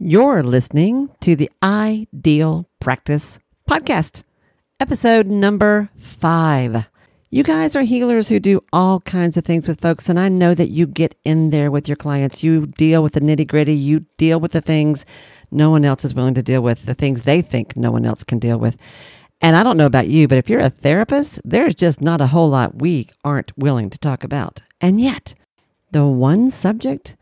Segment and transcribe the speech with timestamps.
[0.00, 4.22] You're listening to the Ideal Practice Podcast,
[4.78, 6.86] episode number five.
[7.30, 10.54] You guys are healers who do all kinds of things with folks, and I know
[10.54, 12.44] that you get in there with your clients.
[12.44, 15.04] You deal with the nitty gritty, you deal with the things
[15.50, 18.22] no one else is willing to deal with, the things they think no one else
[18.22, 18.76] can deal with.
[19.40, 22.28] And I don't know about you, but if you're a therapist, there's just not a
[22.28, 24.62] whole lot we aren't willing to talk about.
[24.80, 25.34] And yet,
[25.90, 27.16] the one subject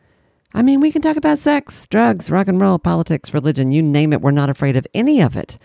[0.57, 4.14] I mean, we can talk about sex, drugs, rock and roll, politics, religion, you name
[4.14, 4.22] it.
[4.22, 5.58] We're not afraid of any of it.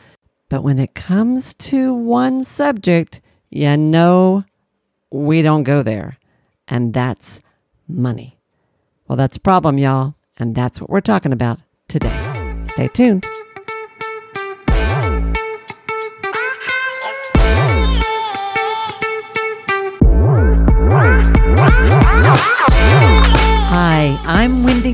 [0.49, 4.43] But when it comes to one subject, you know,
[5.09, 6.15] we don't go there.
[6.67, 7.39] And that's
[7.87, 8.37] money.
[9.07, 10.15] Well, that's a problem, y'all.
[10.37, 12.61] And that's what we're talking about today.
[12.65, 13.25] Stay tuned.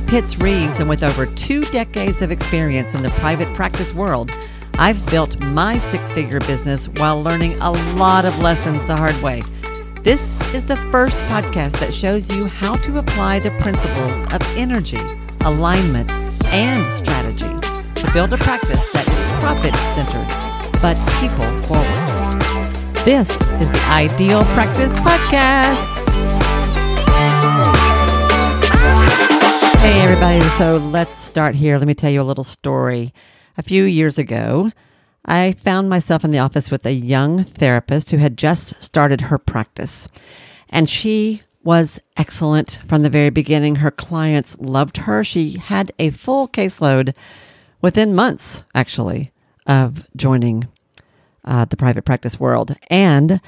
[0.07, 4.31] Pitts Reeves, and with over two decades of experience in the private practice world,
[4.80, 9.44] I've built my six figure business while learning a lot of lessons the hard way.
[10.03, 15.02] This is the first podcast that shows you how to apply the principles of energy,
[15.44, 16.09] alignment,
[16.45, 17.45] and strategy
[17.95, 20.47] to build a practice that is profit centered
[20.81, 23.03] but people forward.
[23.03, 25.97] This is the Ideal Practice Podcast.
[29.88, 30.41] Hey, everybody.
[30.57, 31.77] So let's start here.
[31.77, 33.13] Let me tell you a little story.
[33.57, 34.73] A few years ago,
[35.23, 39.38] I found myself in the office with a young therapist who had just started her
[39.38, 40.09] practice.
[40.67, 43.75] And she was excellent from the very beginning.
[43.75, 45.23] Her clients loved her.
[45.23, 47.15] She had a full caseload
[47.81, 49.31] within months, actually,
[49.67, 50.67] of joining
[51.45, 52.75] uh, the private practice world.
[52.89, 53.39] And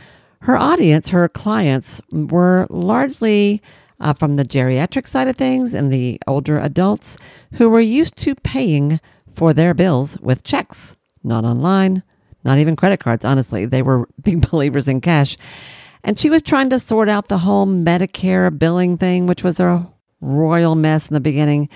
[0.43, 3.61] her audience, her clients, were largely
[3.99, 7.17] uh, from the geriatric side of things and the older adults
[7.53, 8.99] who were used to paying
[9.35, 12.03] for their bills with checks, not online,
[12.43, 13.65] not even credit cards, honestly.
[13.65, 15.37] They were big believers in cash.
[16.03, 19.87] And she was trying to sort out the whole Medicare billing thing, which was a
[20.21, 21.69] royal mess in the beginning.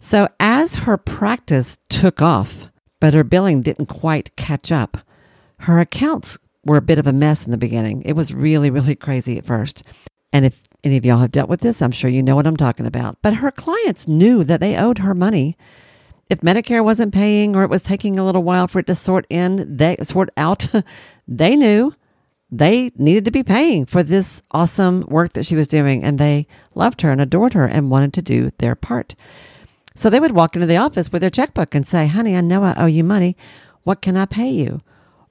[0.00, 2.68] So as her practice took off,
[3.00, 4.98] but her billing didn't quite catch up,
[5.60, 8.02] her accounts were a bit of a mess in the beginning.
[8.02, 9.82] It was really, really crazy at first.
[10.32, 12.56] And if any of y'all have dealt with this, I'm sure you know what I'm
[12.56, 13.18] talking about.
[13.22, 15.56] But her clients knew that they owed her money.
[16.30, 19.26] If Medicare wasn't paying or it was taking a little while for it to sort
[19.30, 20.68] in, they sort out,
[21.28, 21.94] they knew
[22.50, 26.46] they needed to be paying for this awesome work that she was doing and they
[26.74, 29.14] loved her and adored her and wanted to do their part.
[29.94, 32.62] So they would walk into the office with their checkbook and say, "Honey, I know
[32.62, 33.36] I owe you money.
[33.82, 34.80] What can I pay you?"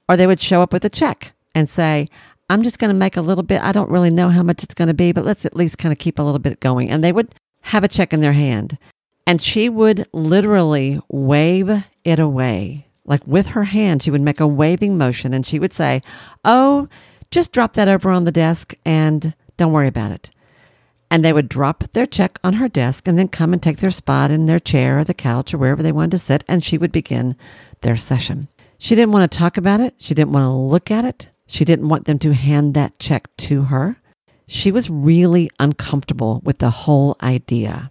[0.08, 2.06] Or they would show up with a check and say,
[2.50, 3.62] I'm just going to make a little bit.
[3.62, 5.92] I don't really know how much it's going to be, but let's at least kind
[5.92, 6.88] of keep a little bit going.
[6.90, 8.78] And they would have a check in their hand.
[9.26, 12.86] And she would literally wave it away.
[13.04, 16.02] Like with her hand, she would make a waving motion and she would say,
[16.44, 16.88] Oh,
[17.30, 20.30] just drop that over on the desk and don't worry about it.
[21.10, 23.90] And they would drop their check on her desk and then come and take their
[23.90, 26.44] spot in their chair or the couch or wherever they wanted to sit.
[26.48, 27.36] And she would begin
[27.80, 28.48] their session.
[28.78, 29.94] She didn't want to talk about it.
[29.98, 31.28] She didn't want to look at it.
[31.48, 33.96] She didn't want them to hand that check to her.
[34.46, 37.90] She was really uncomfortable with the whole idea.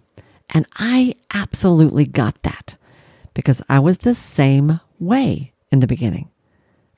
[0.54, 2.76] And I absolutely got that
[3.34, 6.30] because I was the same way in the beginning.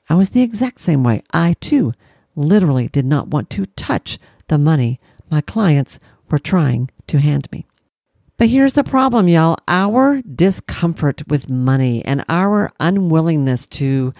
[0.07, 1.23] I was the exact same way.
[1.33, 1.93] I too
[2.35, 4.99] literally did not want to touch the money
[5.31, 5.97] my clients
[6.29, 7.65] were trying to hand me.
[8.37, 9.57] But here's the problem, y'all.
[9.67, 14.13] Our discomfort with money and our unwillingness to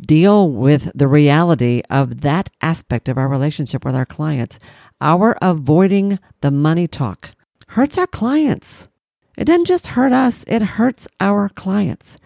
[0.00, 4.58] deal with the reality of that aspect of our relationship with our clients.
[5.00, 7.30] Our avoiding the money talk
[7.68, 8.88] hurts our clients.
[9.36, 12.18] It doesn't just hurt us, it hurts our clients.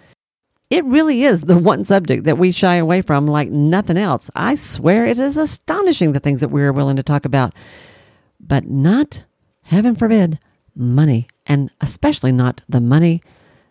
[0.68, 4.30] It really is the one subject that we shy away from like nothing else.
[4.34, 7.52] I swear it is astonishing the things that we're willing to talk about,
[8.38, 9.24] but not,
[9.62, 10.38] heaven forbid,
[10.76, 13.22] money, and especially not the money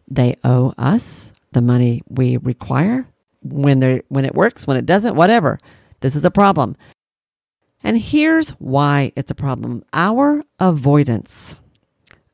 [0.08, 3.08] they owe us, the money we require,
[3.42, 5.60] when they when it works, when it doesn't, whatever.
[6.02, 6.76] This is a problem.
[7.84, 9.84] And here's why it's a problem.
[9.94, 11.56] Our avoidance,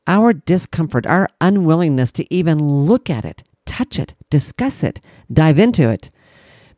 [0.06, 5.00] our discomfort, our unwillingness to even look at it, touch it, discuss it,
[5.32, 6.10] dive into it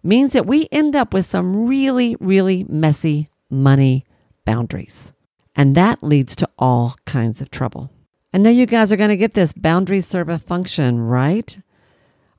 [0.02, 4.04] means that we end up with some really, really messy money
[4.44, 5.12] boundaries.
[5.56, 7.90] And that leads to all kinds of trouble.
[8.32, 11.58] I know you guys are going to get this boundaries serve a function, right?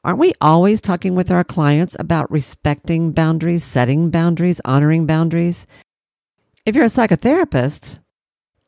[0.04, 5.68] Aren't we always talking with our clients about respecting boundaries, setting boundaries, honoring boundaries?
[6.66, 8.00] If you're a psychotherapist,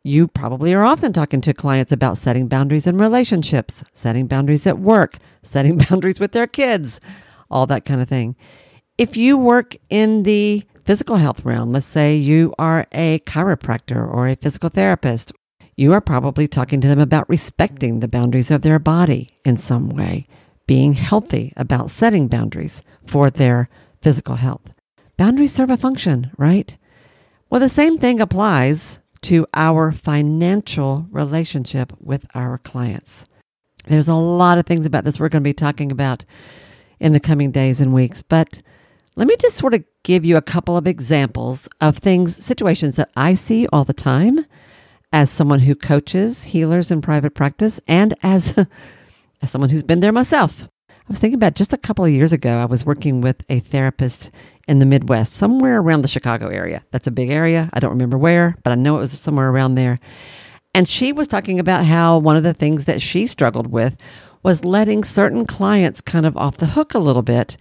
[0.04, 4.80] You probably are often talking to clients about setting boundaries in relationships, setting boundaries at
[4.80, 7.00] work, setting boundaries with their kids,
[7.52, 8.36] all that kind of thing.
[8.98, 14.28] If you work in the physical health realm, let's say you are a chiropractor or
[14.28, 15.32] a physical therapist,
[15.78, 19.90] you are probably talking to them about respecting the boundaries of their body in some
[19.90, 20.28] way,
[20.72, 23.68] being healthy about setting boundaries for their
[24.02, 24.72] physical health.
[25.18, 26.78] Boundaries serve a function, right?
[27.50, 33.26] Well, the same thing applies to our financial relationship with our clients.
[33.88, 36.24] There's a lot of things about this we're going to be talking about
[37.02, 38.62] in the coming days and weeks, but
[39.18, 43.12] let me just sort of give you a couple of examples of things, situations that
[43.18, 44.46] I see all the time
[45.12, 48.56] as someone who coaches healers in private practice and as,
[49.42, 50.68] as someone who's been there myself.
[50.90, 53.60] I was thinking about just a couple of years ago, I was working with a
[53.60, 54.32] therapist
[54.68, 56.84] in the Midwest, somewhere around the Chicago area.
[56.92, 57.70] That's a big area.
[57.74, 60.00] I don't remember where, but I know it was somewhere around there.
[60.74, 63.98] And she was talking about how one of the things that she struggled with
[64.44, 67.58] was letting certain clients kind of off the hook a little bit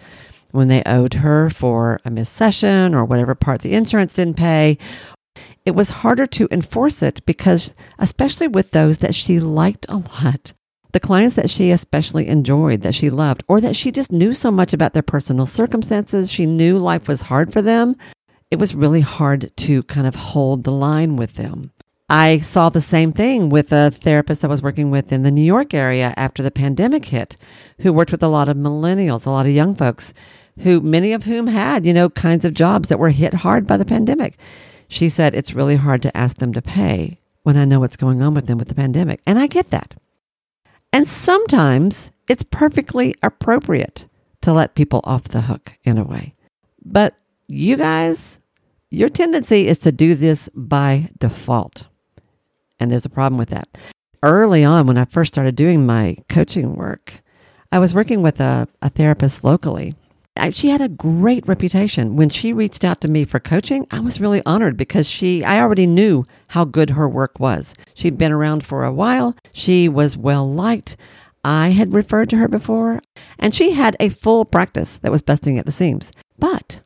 [0.53, 4.79] when they owed her for a missed session or whatever part the insurance didn't pay.
[5.65, 10.53] It was harder to enforce it because, especially with those that she liked a lot,
[10.93, 14.51] the clients that she especially enjoyed, that she loved, or that she just knew so
[14.51, 17.97] much about their personal circumstances, she knew life was hard for them,
[18.51, 21.71] it was really hard to kind of hold the line with them.
[22.09, 25.45] I saw the same thing with a therapist I was working with in the New
[25.45, 27.37] York area after the pandemic hit,
[27.81, 30.13] who worked with a lot of millennials, a lot of young folks,
[30.59, 33.77] who many of whom had, you know, kinds of jobs that were hit hard by
[33.77, 34.37] the pandemic.
[34.89, 38.23] She said it's really hard to ask them to pay when I know what's going
[38.23, 39.21] on with them with the pandemic.
[39.25, 39.95] And I get that.
[40.93, 44.07] And sometimes it's perfectly appropriate
[44.43, 46.35] to let people off the hook in a way.
[46.85, 47.15] But
[47.47, 48.39] you guys,
[48.91, 51.87] your tendency is to do this by default.
[52.79, 53.69] And there's a problem with that.
[54.23, 57.23] Early on, when I first started doing my coaching work,
[57.73, 59.95] I was working with a, a therapist locally
[60.51, 62.17] she had a great reputation.
[62.17, 65.61] When she reached out to me for coaching, I was really honored because she, I
[65.61, 67.75] already knew how good her work was.
[67.95, 69.37] She'd been around for a while.
[69.53, 70.97] She was well liked.
[71.45, 73.03] I had referred to her before,
[73.39, 76.13] and she had a full practice that was busting at the seams.
[76.39, 76.81] But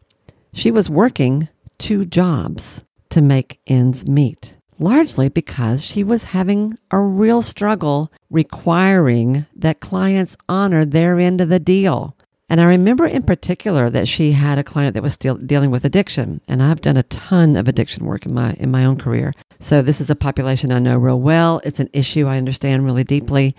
[0.53, 1.49] she was working
[1.79, 9.47] two jobs to make ends meet, largely because she was having a real struggle requiring
[9.55, 12.17] that clients honor their end of the deal.
[12.49, 15.85] And I remember in particular that she had a client that was still dealing with
[15.85, 16.41] addiction.
[16.47, 19.33] And I've done a ton of addiction work in my in my own career.
[19.61, 21.61] So this is a population I know real well.
[21.65, 23.57] It's an issue I understand really deeply.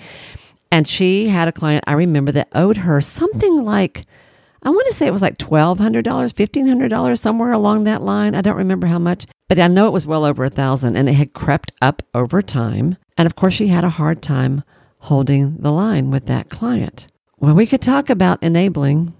[0.71, 4.05] And she had a client I remember that owed her something like
[4.61, 8.33] I want to say it was like $1,200, $1,500, somewhere along that line.
[8.33, 11.07] I don't remember how much, but I know it was well over a thousand and
[11.07, 12.97] it had crept up over time.
[13.15, 14.63] And of course, she had a hard time
[15.01, 17.05] holding the line with that client.
[17.45, 19.13] Well, we could talk about enabling,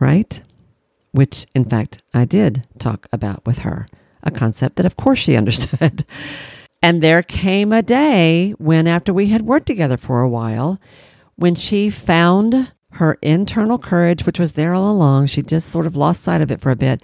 [0.00, 0.42] right?
[1.12, 3.86] Which, in fact, I did talk about with her,
[4.24, 6.04] a concept that, of course, she understood.
[6.82, 10.80] and there came a day when, after we had worked together for a while,
[11.36, 15.94] when she found her internal courage, which was there all along, she just sort of
[15.94, 17.00] lost sight of it for a bit.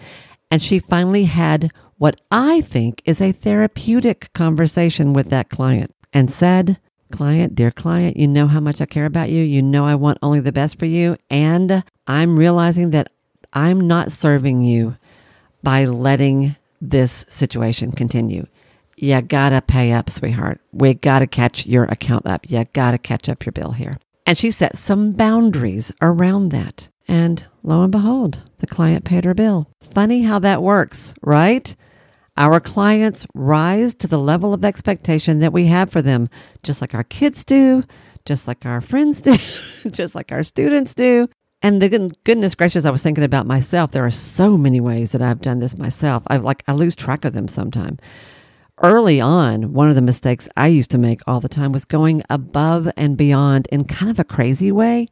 [0.50, 6.28] And she finally had what I think is a therapeutic conversation with that client and
[6.28, 6.80] said,
[7.10, 9.42] Client, dear client, you know how much I care about you.
[9.42, 11.16] You know I want only the best for you.
[11.30, 13.10] And I'm realizing that
[13.52, 14.96] I'm not serving you
[15.62, 18.46] by letting this situation continue.
[18.96, 20.60] You gotta pay up, sweetheart.
[20.72, 22.50] We gotta catch your account up.
[22.50, 23.98] You gotta catch up your bill here.
[24.24, 26.88] And she set some boundaries around that.
[27.06, 29.68] And lo and behold, the client paid her bill.
[29.94, 31.76] Funny how that works, right?
[32.36, 36.28] Our clients rise to the level of expectation that we have for them,
[36.62, 37.82] just like our kids do,
[38.24, 39.36] just like our friends do,
[39.90, 41.28] just like our students do.
[41.62, 43.90] And the goodness gracious, I was thinking about myself.
[43.90, 46.22] There are so many ways that I've done this myself.
[46.26, 47.98] I like I lose track of them sometimes.
[48.82, 52.22] Early on, one of the mistakes I used to make all the time was going
[52.28, 55.08] above and beyond in kind of a crazy way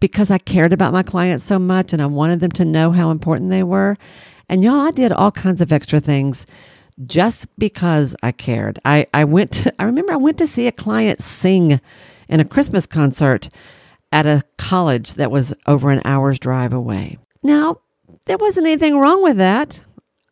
[0.00, 3.10] because I cared about my clients so much and I wanted them to know how
[3.10, 3.96] important they were.
[4.48, 6.46] And y'all, I did all kinds of extra things
[7.04, 8.78] just because I cared.
[8.84, 11.80] I, I went to, I remember I went to see a client sing
[12.28, 13.48] in a Christmas concert
[14.12, 17.18] at a college that was over an hour's drive away.
[17.42, 17.80] Now,
[18.26, 19.84] there wasn't anything wrong with that.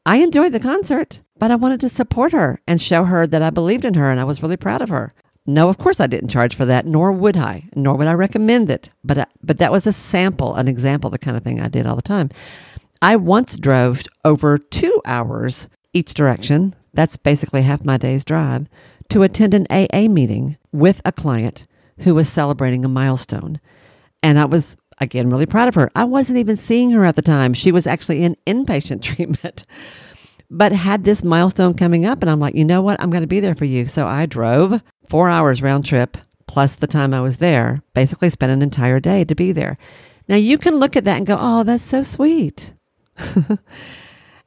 [0.06, 3.50] I enjoyed the concert, but I wanted to support her and show her that I
[3.50, 5.12] believed in her and I was really proud of her.
[5.47, 8.71] No, of course I didn't charge for that, nor would I, nor would I recommend
[8.71, 8.90] it.
[9.02, 11.87] But uh, but that was a sample, an example, the kind of thing I did
[11.87, 12.30] all the time.
[13.04, 18.66] I once drove over two hours each direction that's basically half my day's drive,
[19.11, 21.66] to attend an AA meeting with a client
[21.99, 23.61] who was celebrating a milestone.
[24.23, 25.90] And I was, again, really proud of her.
[25.94, 27.52] I wasn't even seeing her at the time.
[27.52, 29.66] She was actually in inpatient treatment,
[30.50, 32.23] but had this milestone coming up.
[32.23, 32.99] And I'm like, you know what?
[33.02, 33.87] I'm going to be there for you.
[33.87, 34.80] So I drove
[35.11, 39.25] four hours round trip plus the time I was there, basically spent an entire day
[39.25, 39.76] to be there.
[40.26, 42.73] Now you can look at that and go, oh, that's so sweet.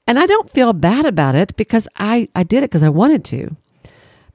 [0.07, 3.23] and I don't feel bad about it because I, I did it because I wanted
[3.25, 3.55] to.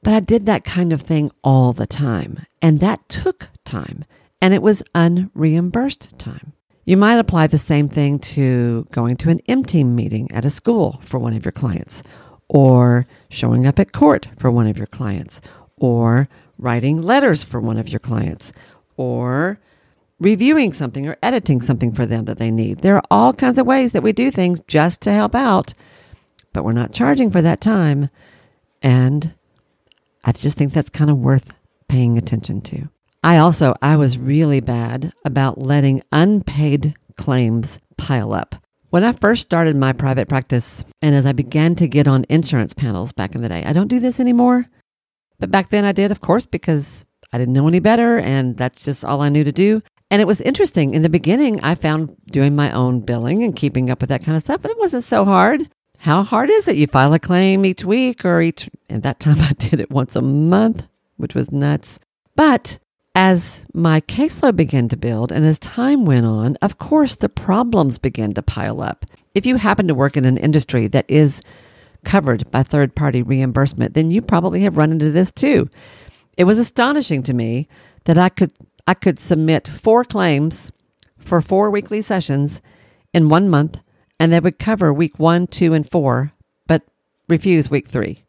[0.02, 2.44] But I did that kind of thing all the time.
[2.60, 4.04] And that took time.
[4.40, 6.52] And it was unreimbursed time.
[6.84, 10.50] You might apply the same thing to going to an M team meeting at a
[10.50, 12.02] school for one of your clients,
[12.48, 15.40] or showing up at court for one of your clients,
[15.76, 18.52] or writing letters for one of your clients,
[18.96, 19.60] or
[20.22, 22.78] reviewing something or editing something for them that they need.
[22.78, 25.74] There are all kinds of ways that we do things just to help out,
[26.52, 28.08] but we're not charging for that time.
[28.82, 29.34] And
[30.24, 31.52] I just think that's kind of worth
[31.88, 32.88] paying attention to.
[33.24, 38.56] I also I was really bad about letting unpaid claims pile up.
[38.90, 42.74] When I first started my private practice and as I began to get on insurance
[42.74, 44.66] panels back in the day, I don't do this anymore.
[45.38, 48.84] But back then I did, of course, because I didn't know any better and that's
[48.84, 49.82] just all I knew to do.
[50.12, 50.92] And it was interesting.
[50.92, 54.36] In the beginning, I found doing my own billing and keeping up with that kind
[54.36, 55.70] of stuff, but it wasn't so hard.
[56.00, 56.76] How hard is it?
[56.76, 60.14] You file a claim each week or each, at that time I did it once
[60.14, 61.98] a month, which was nuts.
[62.36, 62.78] But
[63.14, 67.96] as my caseload began to build and as time went on, of course, the problems
[67.96, 69.06] began to pile up.
[69.34, 71.40] If you happen to work in an industry that is
[72.04, 75.70] covered by third party reimbursement, then you probably have run into this too.
[76.36, 77.66] It was astonishing to me
[78.04, 78.52] that I could
[78.86, 80.72] I could submit four claims
[81.18, 82.60] for four weekly sessions
[83.12, 83.80] in one month,
[84.18, 86.32] and they would cover week one, two, and four,
[86.66, 86.82] but
[87.28, 88.24] refuse week three.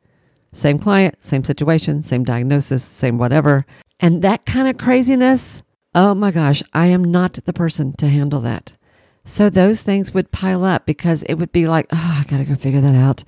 [0.51, 3.65] Same client, same situation, same diagnosis, same whatever.
[3.99, 5.63] And that kind of craziness,
[5.95, 8.73] oh my gosh, I am not the person to handle that.
[9.25, 12.45] So those things would pile up because it would be like, oh, I got to
[12.45, 13.23] go figure that out.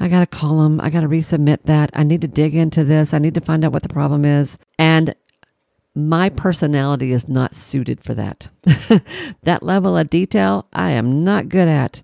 [0.00, 0.80] I got to call them.
[0.80, 1.90] I got to resubmit that.
[1.94, 3.14] I need to dig into this.
[3.14, 4.58] I need to find out what the problem is.
[4.78, 5.14] And
[5.94, 8.48] my personality is not suited for that.
[9.42, 12.02] that level of detail, I am not good at.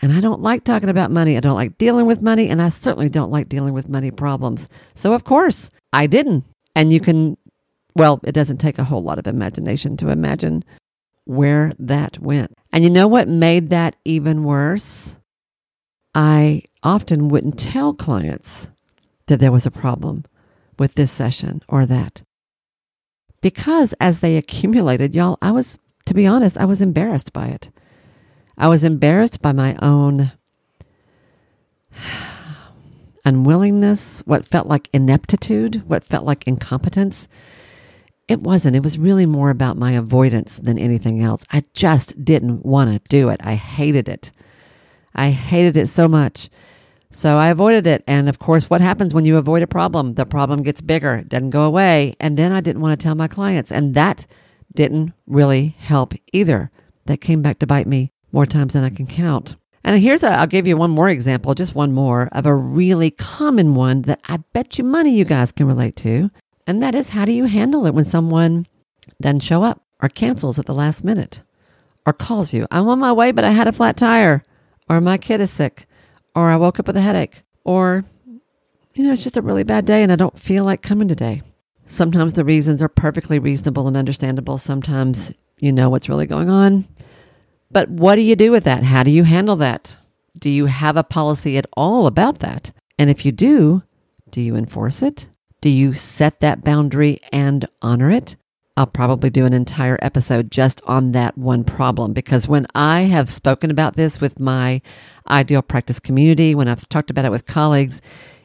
[0.00, 1.36] And I don't like talking about money.
[1.36, 2.48] I don't like dealing with money.
[2.48, 4.68] And I certainly don't like dealing with money problems.
[4.94, 6.44] So, of course, I didn't.
[6.74, 7.36] And you can,
[7.94, 10.64] well, it doesn't take a whole lot of imagination to imagine
[11.24, 12.52] where that went.
[12.72, 15.16] And you know what made that even worse?
[16.14, 18.68] I often wouldn't tell clients
[19.26, 20.24] that there was a problem
[20.78, 22.22] with this session or that
[23.42, 27.70] because as they accumulated, y'all, I was, to be honest, I was embarrassed by it.
[28.56, 30.32] I was embarrassed by my own
[33.24, 37.28] unwillingness, what felt like ineptitude, what felt like incompetence.
[38.28, 38.76] It wasn't.
[38.76, 41.44] It was really more about my avoidance than anything else.
[41.50, 43.40] I just didn't want to do it.
[43.44, 44.30] I hated it.
[45.14, 46.48] I hated it so much.
[47.12, 48.02] So I avoided it.
[48.06, 50.14] And of course, what happens when you avoid a problem?
[50.14, 52.16] The problem gets bigger, it doesn't go away.
[52.18, 53.70] And then I didn't want to tell my clients.
[53.70, 54.26] And that
[54.74, 56.70] didn't really help either.
[57.04, 59.56] That came back to bite me more times than I can count.
[59.84, 63.10] And here's a, I'll give you one more example, just one more of a really
[63.10, 66.30] common one that I bet you money you guys can relate to.
[66.66, 68.66] And that is how do you handle it when someone
[69.20, 71.42] doesn't show up or cancels at the last minute
[72.06, 72.66] or calls you?
[72.70, 74.44] I'm on my way, but I had a flat tire
[74.88, 75.86] or my kid is sick
[76.34, 78.04] or I woke up with a headache, or,
[78.94, 81.42] you know, it's just a really bad day and I don't feel like coming today.
[81.86, 84.58] Sometimes the reasons are perfectly reasonable and understandable.
[84.58, 86.86] Sometimes you know what's really going on.
[87.70, 88.82] But what do you do with that?
[88.82, 89.96] How do you handle that?
[90.38, 92.72] Do you have a policy at all about that?
[92.98, 93.82] And if you do,
[94.30, 95.28] do you enforce it?
[95.60, 98.36] Do you set that boundary and honor it?
[98.76, 103.30] I'll probably do an entire episode just on that one problem because when I have
[103.30, 104.80] spoken about this with my
[105.28, 108.00] ideal practice community, when I've talked about it with colleagues,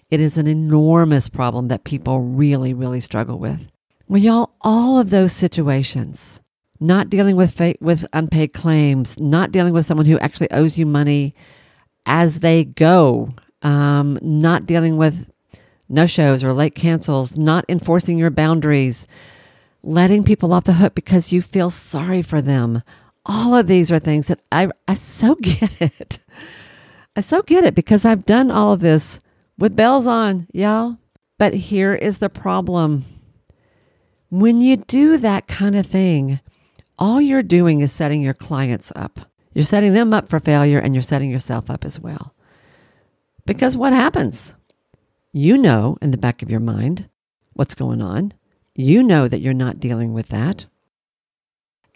[0.09, 3.67] it is an enormous problem that people really, really struggle with.
[4.09, 6.41] Well, y'all, all of those situations,
[6.79, 10.85] not dealing with fa- with unpaid claims, not dealing with someone who actually owes you
[10.85, 11.35] money
[12.05, 15.29] as they go, um, not dealing with
[15.89, 19.07] no shows or late cancels, not enforcing your boundaries
[19.83, 22.83] letting people off the hook because you feel sorry for them.
[23.25, 26.19] All of these are things that I, I so get it.
[27.15, 29.19] I so get it because I've done all of this
[29.57, 30.97] with bells on, y'all.
[31.37, 33.05] But here is the problem.
[34.29, 36.39] When you do that kind of thing,
[36.99, 39.19] all you're doing is setting your clients up.
[39.53, 42.33] You're setting them up for failure and you're setting yourself up as well.
[43.45, 44.53] Because what happens?
[45.31, 47.09] You know in the back of your mind
[47.53, 48.33] what's going on.
[48.77, 50.65] You know that you're not dealing with that.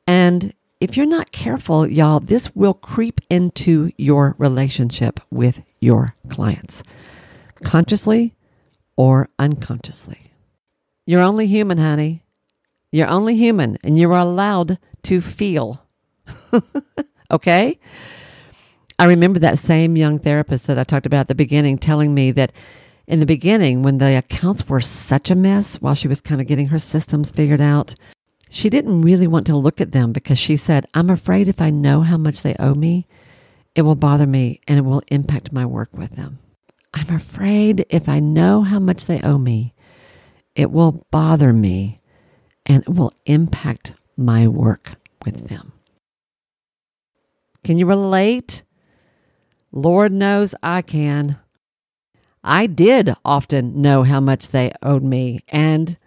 [0.08, 6.82] And if you're not careful, y'all, this will creep into your relationship with your clients,
[7.64, 8.34] consciously
[8.96, 10.32] or unconsciously.
[11.06, 12.24] You're only human, honey.
[12.92, 15.86] You're only human, and you're allowed to feel.
[17.32, 17.80] okay?
[18.98, 22.32] I remember that same young therapist that I talked about at the beginning telling me
[22.32, 22.52] that
[23.08, 26.48] in the beginning, when the accounts were such a mess while she was kind of
[26.48, 27.96] getting her systems figured out,
[28.50, 31.70] she didn't really want to look at them because she said, I'm afraid if I
[31.70, 33.08] know how much they owe me,
[33.76, 36.40] it will bother me and it will impact my work with them.
[36.94, 39.74] I'm afraid if I know how much they owe me,
[40.56, 42.00] it will bother me
[42.66, 45.72] and it will impact my work with them.
[47.64, 48.64] Can you relate?
[49.72, 51.38] Lord knows I can.
[52.44, 55.98] I did often know how much they owed me, and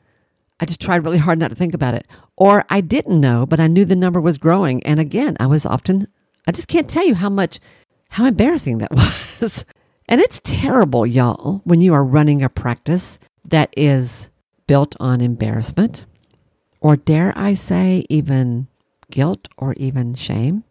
[0.61, 2.07] I just tried really hard not to think about it.
[2.37, 4.85] Or I didn't know, but I knew the number was growing.
[4.85, 6.09] And again, I was often,
[6.47, 7.61] I just can't tell you how much,
[8.11, 8.91] how embarrassing that
[9.41, 9.65] was.
[10.09, 14.29] and it's terrible, y'all, when you are running a practice that is
[14.67, 16.05] built on embarrassment,
[16.81, 18.67] or dare I say, even
[19.11, 20.65] guilt or even shame.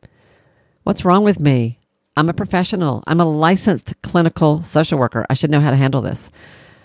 [0.83, 1.79] What's wrong with me?
[2.15, 3.03] I'm a professional.
[3.07, 5.25] I'm a licensed clinical social worker.
[5.29, 6.29] I should know how to handle this.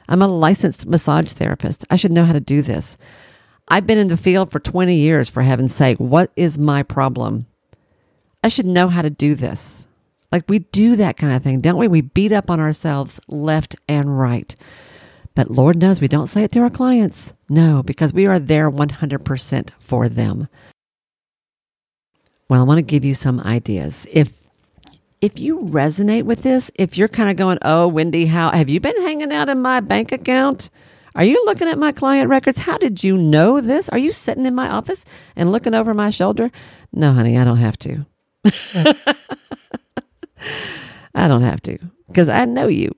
[0.08, 1.85] I'm a licensed massage therapist.
[1.90, 2.97] I should know how to do this.
[3.68, 5.99] I've been in the field for 20 years, for heaven's sake.
[5.99, 7.47] What is my problem?
[8.42, 9.87] I should know how to do this.
[10.32, 11.88] Like we do that kind of thing, don't we?
[11.88, 14.54] We beat up on ourselves left and right.
[15.35, 17.35] But Lord knows we don't say it to our clients.
[17.49, 20.49] No, because we are there 100% for them.
[22.49, 24.06] Well, I want to give you some ideas.
[24.11, 24.32] If
[25.20, 28.80] if you resonate with this, if you're kind of going, "Oh, Wendy, how have you
[28.80, 30.70] been hanging out in my bank account?"
[31.14, 32.58] Are you looking at my client records?
[32.58, 33.88] How did you know this?
[33.88, 36.52] Are you sitting in my office and looking over my shoulder?
[36.92, 38.06] No, honey, I don't have to.
[41.14, 42.94] I don't have to because I know you.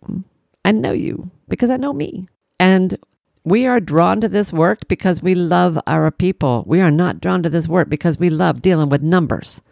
[0.64, 2.28] I know you because I know me.
[2.58, 2.98] And
[3.44, 6.64] we are drawn to this work because we love our people.
[6.66, 9.62] We are not drawn to this work because we love dealing with numbers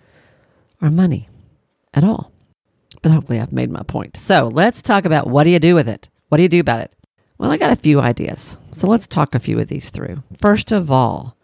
[0.81, 1.29] or money
[1.93, 2.33] at all.
[3.03, 4.17] But hopefully, I've made my point.
[4.17, 6.09] So let's talk about what do you do with it?
[6.29, 6.93] What do you do about it?
[7.39, 8.59] Well, I got a few ideas.
[8.73, 10.23] So let's talk a few of these through.
[10.41, 11.37] First of all,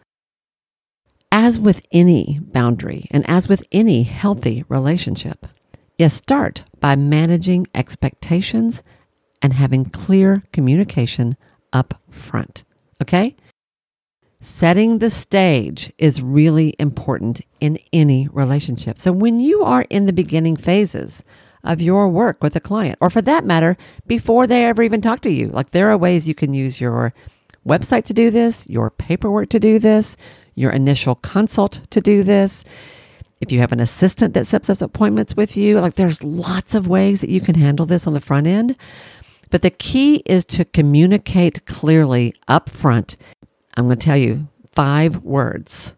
[1.31, 5.47] as with any boundary and as with any healthy relationship,
[5.97, 8.83] you start by managing expectations
[9.41, 11.37] and having clear communication
[11.71, 12.63] up front.
[13.01, 13.35] Okay?
[14.41, 18.99] Setting the stage is really important in any relationship.
[18.99, 21.23] So when you are in the beginning phases
[21.65, 23.75] of your work with a client, or for that matter,
[24.07, 25.47] before they ever even talk to you.
[25.47, 27.13] Like there are ways you can use your
[27.67, 30.15] website to do this, your paperwork to do this,
[30.53, 32.63] your initial consult to do this.
[33.41, 36.87] If you have an assistant that sets up appointments with you, like there's lots of
[36.87, 38.77] ways that you can handle this on the front end.
[39.49, 43.17] But the key is to communicate clearly up front.
[43.75, 45.95] I'm going to tell you five words.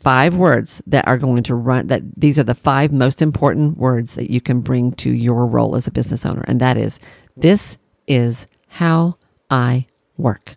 [0.00, 4.14] Five words that are going to run that these are the five most important words
[4.14, 7.00] that you can bring to your role as a business owner and that is
[7.36, 7.76] this
[8.06, 9.16] is how
[9.50, 10.56] i work.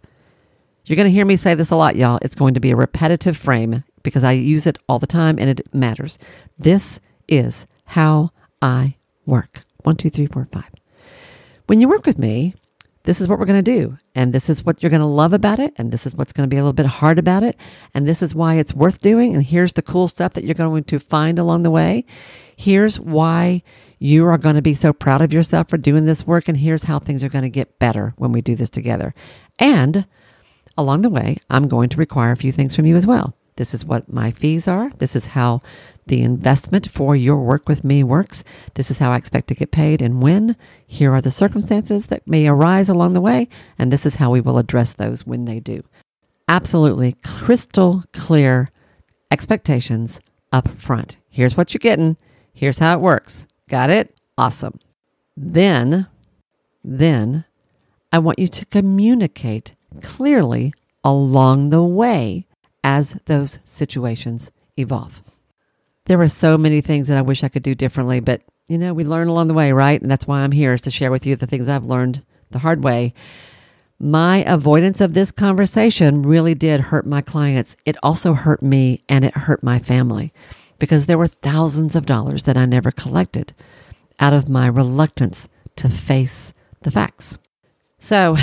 [0.85, 2.19] You're going to hear me say this a lot y'all.
[2.21, 5.49] It's going to be a repetitive frame because i use it all the time and
[5.49, 6.19] it matters.
[6.59, 8.29] This is how
[8.61, 8.95] i
[9.25, 9.65] work.
[9.83, 10.69] One two three four five.
[11.65, 12.53] When you work with me
[13.03, 13.97] this is what we're going to do.
[14.13, 15.73] And this is what you're going to love about it.
[15.77, 17.57] And this is what's going to be a little bit hard about it.
[17.93, 19.33] And this is why it's worth doing.
[19.33, 22.05] And here's the cool stuff that you're going to find along the way.
[22.55, 23.63] Here's why
[23.99, 26.47] you are going to be so proud of yourself for doing this work.
[26.47, 29.13] And here's how things are going to get better when we do this together.
[29.57, 30.05] And
[30.77, 33.35] along the way, I'm going to require a few things from you as well.
[33.55, 34.89] This is what my fees are.
[34.97, 35.61] This is how
[36.07, 38.43] the investment for your work with me works.
[38.73, 40.55] This is how I expect to get paid and when.
[40.85, 44.41] Here are the circumstances that may arise along the way, and this is how we
[44.41, 45.83] will address those when they do.
[46.47, 48.69] Absolutely crystal clear
[49.29, 50.19] expectations
[50.51, 51.17] up front.
[51.29, 52.17] Here's what you're getting.
[52.53, 53.47] Here's how it works.
[53.69, 54.19] Got it?
[54.37, 54.79] Awesome.
[55.37, 56.07] Then,
[56.83, 57.45] then
[58.11, 62.45] I want you to communicate clearly along the way
[62.83, 65.23] as those situations evolve.
[66.05, 68.93] There were so many things that I wish I could do differently, but you know,
[68.93, 70.01] we learn along the way, right?
[70.01, 72.59] And that's why I'm here is to share with you the things I've learned the
[72.59, 73.13] hard way.
[73.99, 77.75] My avoidance of this conversation really did hurt my clients.
[77.85, 80.33] It also hurt me and it hurt my family
[80.79, 83.53] because there were thousands of dollars that I never collected
[84.19, 87.37] out of my reluctance to face the facts.
[87.99, 88.37] So,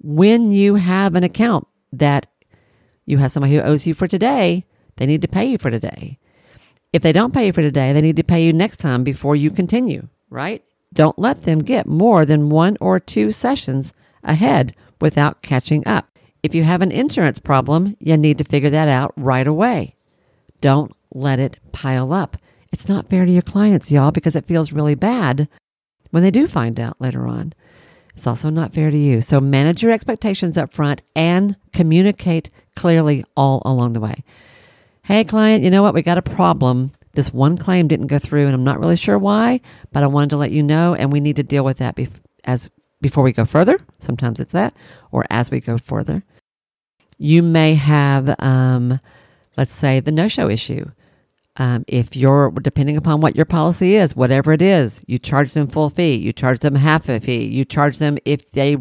[0.00, 2.26] when you have an account that
[3.04, 4.64] you have somebody who owes you for today,
[4.96, 6.18] they need to pay you for today.
[6.92, 9.36] If they don't pay you for today, they need to pay you next time before
[9.36, 10.62] you continue, right?
[10.92, 13.92] Don't let them get more than one or two sessions
[14.24, 16.08] ahead without catching up.
[16.42, 19.96] If you have an insurance problem, you need to figure that out right away.
[20.60, 22.36] Don't let it pile up.
[22.72, 25.48] It's not fair to your clients, y'all, because it feels really bad
[26.10, 27.52] when they do find out later on.
[28.14, 29.20] It's also not fair to you.
[29.20, 34.24] So manage your expectations up front and communicate clearly all along the way.
[35.08, 35.94] Hey, client, you know what?
[35.94, 36.92] We got a problem.
[37.14, 40.28] This one claim didn't go through, and I'm not really sure why, but I wanted
[40.28, 42.10] to let you know, and we need to deal with that be-
[42.44, 42.68] as
[43.00, 43.80] before we go further.
[44.00, 44.74] Sometimes it's that,
[45.10, 46.24] or as we go further.
[47.16, 49.00] You may have, um,
[49.56, 50.90] let's say, the no show issue.
[51.56, 55.68] Um, if you're depending upon what your policy is, whatever it is, you charge them
[55.68, 58.76] full fee, you charge them half a fee, you charge them if they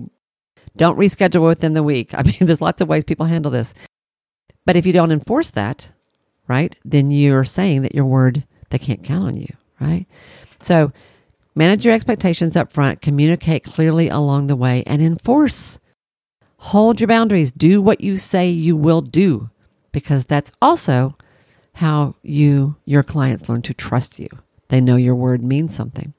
[0.75, 2.13] don't reschedule within the week.
[2.13, 3.73] I mean, there's lots of ways people handle this.
[4.65, 5.91] But if you don't enforce that,
[6.47, 10.05] right, then you're saying that your word, they can't count on you, right?
[10.61, 10.91] So
[11.55, 15.79] manage your expectations up front, communicate clearly along the way, and enforce.
[16.57, 17.51] Hold your boundaries.
[17.51, 19.49] Do what you say you will do,
[19.91, 21.15] because that's also
[21.75, 24.27] how you, your clients learn to trust you.
[24.69, 26.13] They know your word means something.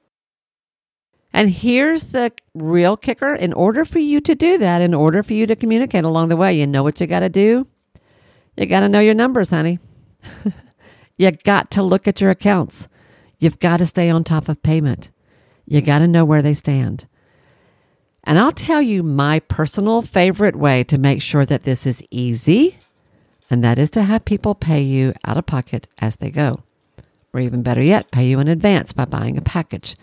[1.32, 5.34] And here's the real kicker in order for you to do that, in order for
[5.34, 7.66] you to communicate along the way, you know what you got to do?
[8.56, 9.78] You got to know your numbers, honey.
[11.18, 12.88] you got to look at your accounts.
[13.38, 15.11] You've got to stay on top of payment.
[15.66, 17.07] You got to know where they stand.
[18.24, 22.78] And I'll tell you my personal favorite way to make sure that this is easy
[23.50, 26.61] and that is to have people pay you out of pocket as they go.
[27.33, 29.96] Or even better yet, pay you in advance by buying a package.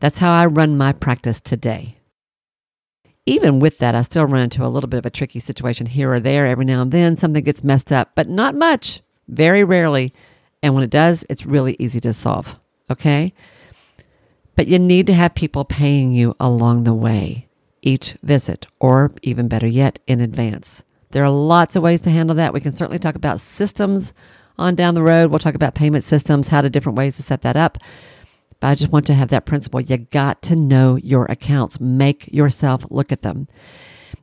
[0.00, 1.96] That's how I run my practice today.
[3.26, 6.12] Even with that, I still run into a little bit of a tricky situation here
[6.12, 6.46] or there.
[6.46, 10.12] Every now and then, something gets messed up, but not much, very rarely.
[10.62, 12.58] And when it does, it's really easy to solve.
[12.90, 13.32] Okay?
[14.56, 17.46] But you need to have people paying you along the way,
[17.82, 20.82] each visit, or even better yet, in advance.
[21.10, 22.52] There are lots of ways to handle that.
[22.52, 24.12] We can certainly talk about systems
[24.58, 25.30] on down the road.
[25.30, 27.78] We'll talk about payment systems, how to different ways to set that up.
[28.60, 29.80] But I just want to have that principle.
[29.80, 31.80] You got to know your accounts.
[31.80, 33.46] Make yourself look at them.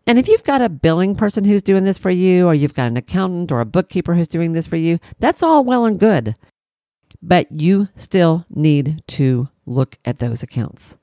[0.08, 2.88] And if you've got a billing person who's doing this for you, or you've got
[2.88, 6.36] an accountant or a bookkeeper who's doing this for you, that's all well and good.
[7.22, 10.98] But you still need to look at those accounts.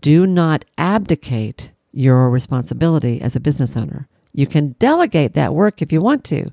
[0.00, 4.08] Do not abdicate your responsibility as a business owner.
[4.32, 6.52] You can delegate that work if you want to.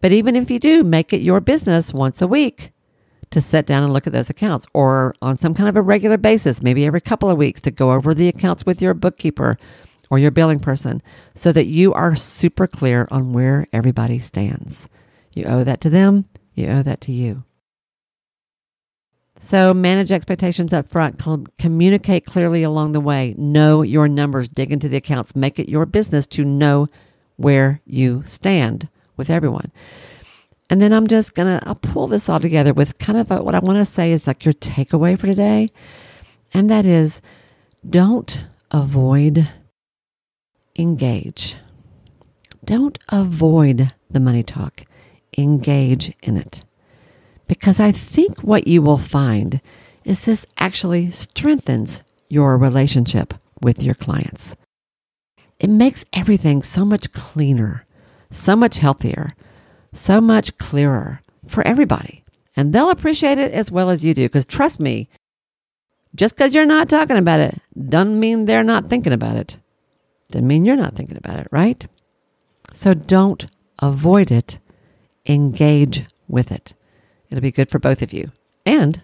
[0.00, 2.72] But even if you do, make it your business once a week
[3.30, 6.16] to sit down and look at those accounts or on some kind of a regular
[6.16, 9.58] basis, maybe every couple of weeks to go over the accounts with your bookkeeper
[10.12, 11.00] or your billing person
[11.34, 14.86] so that you are super clear on where everybody stands.
[15.32, 17.44] You owe that to them, you owe that to you.
[19.38, 21.18] So manage expectations up front,
[21.58, 25.86] communicate clearly along the way, know your numbers, dig into the accounts, make it your
[25.86, 26.88] business to know
[27.36, 29.72] where you stand with everyone.
[30.68, 33.42] And then I'm just going to I'll pull this all together with kind of a,
[33.42, 35.72] what I want to say is like your takeaway for today.
[36.52, 37.22] And that is
[37.88, 39.48] don't avoid
[40.78, 41.56] engage.
[42.64, 44.84] Don't avoid the money talk.
[45.36, 46.64] Engage in it.
[47.48, 49.60] Because I think what you will find
[50.04, 54.56] is this actually strengthens your relationship with your clients.
[55.58, 57.86] It makes everything so much cleaner,
[58.30, 59.34] so much healthier,
[59.92, 62.24] so much clearer for everybody.
[62.56, 64.24] And they'll appreciate it as well as you do.
[64.24, 65.08] Because trust me,
[66.14, 67.58] just because you're not talking about it
[67.88, 69.56] doesn't mean they're not thinking about it.
[70.32, 71.86] Doesn't mean you're not thinking about it, right?
[72.72, 73.46] So don't
[73.78, 74.58] avoid it,
[75.26, 76.74] engage with it.
[77.28, 78.32] It'll be good for both of you.
[78.64, 79.02] And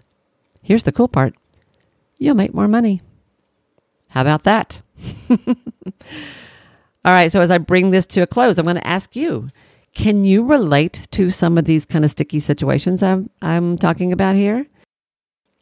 [0.63, 1.35] here's the cool part
[2.17, 3.01] you'll make more money.
[4.09, 4.81] How about that?
[5.29, 9.49] All right, so as I bring this to a close, I'm going to ask you
[9.93, 14.35] can you relate to some of these kind of sticky situations I'm, I'm talking about
[14.35, 14.65] here?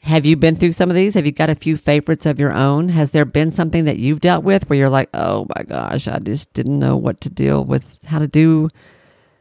[0.08, 1.16] Have you been through some of these?
[1.16, 2.88] Have you got a few favorites of your own?
[2.88, 6.20] Has there been something that you've dealt with where you're like, oh my gosh, I
[6.20, 8.70] just didn't know what to deal with, how to do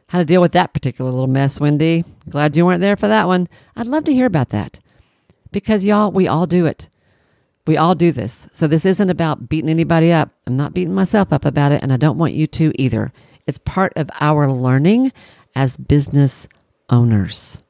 [0.07, 2.03] how to deal with that particular little mess, Wendy.
[2.29, 3.47] Glad you weren't there for that one.
[3.77, 4.79] I'd love to hear about that
[5.51, 6.89] because y'all, we all do it.
[7.65, 8.47] We all do this.
[8.51, 10.31] So this isn't about beating anybody up.
[10.45, 13.11] I'm not beating myself up about it, and I don't want you to either.
[13.45, 15.11] It's part of our learning
[15.55, 16.47] as business
[16.89, 17.61] owners.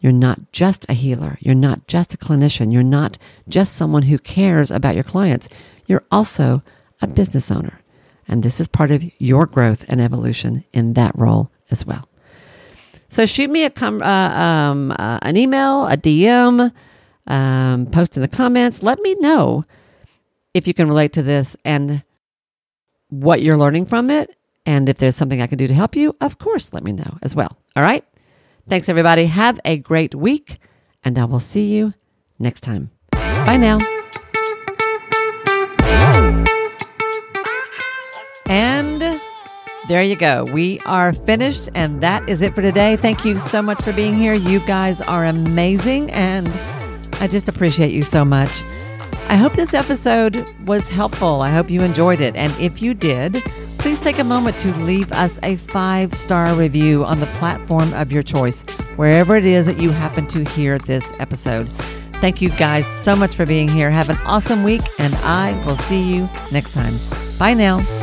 [0.00, 1.36] You're not just a healer.
[1.40, 2.72] You're not just a clinician.
[2.72, 5.48] You're not just someone who cares about your clients.
[5.86, 6.62] you're also
[7.02, 7.80] a business owner.
[8.28, 12.08] And this is part of your growth and evolution in that role as well.
[13.08, 16.72] So shoot me a com- uh, um, uh, an email, a DM,
[17.26, 18.84] um, post in the comments.
[18.84, 19.64] Let me know
[20.54, 22.04] if you can relate to this and
[23.08, 24.36] what you're learning from it.
[24.64, 27.18] And if there's something I can do to help you, of course, let me know
[27.22, 27.56] as well.
[27.74, 28.04] All right.
[28.70, 29.26] Thanks, everybody.
[29.26, 30.60] Have a great week,
[31.02, 31.92] and I will see you
[32.38, 32.92] next time.
[33.10, 33.78] Bye now.
[38.46, 39.20] And
[39.88, 40.44] there you go.
[40.52, 42.94] We are finished, and that is it for today.
[42.94, 44.34] Thank you so much for being here.
[44.34, 46.48] You guys are amazing, and
[47.14, 48.62] I just appreciate you so much.
[49.28, 51.42] I hope this episode was helpful.
[51.42, 52.36] I hope you enjoyed it.
[52.36, 53.42] And if you did,
[53.80, 58.12] please take a moment to leave us a five star review on the platform of
[58.12, 58.62] your choice,
[58.96, 61.66] wherever it is that you happen to hear this episode.
[62.20, 63.90] Thank you guys so much for being here.
[63.90, 67.00] Have an awesome week, and I will see you next time.
[67.38, 67.99] Bye now.